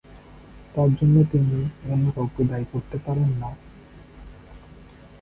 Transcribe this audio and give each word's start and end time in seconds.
তার 0.75 0.89
জন্য 0.95 1.15
তিনি 1.31 1.57
অন্য 1.89 2.05
কাউকে 2.15 2.41
দায়ী 2.43 2.65
করতে 2.73 2.97
পারেন 3.05 3.29
না। 3.41 3.49